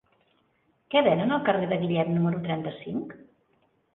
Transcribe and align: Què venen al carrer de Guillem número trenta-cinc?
Què 0.93 1.03
venen 1.07 1.35
al 1.35 1.43
carrer 1.49 1.69
de 1.73 1.77
Guillem 1.83 2.11
número 2.15 2.41
trenta-cinc? 2.47 3.13